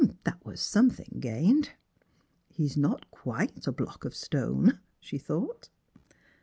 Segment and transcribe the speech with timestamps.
[0.23, 1.73] That waa eomething gained."
[2.55, 5.69] He is nofc quite a block of stone!" she thought.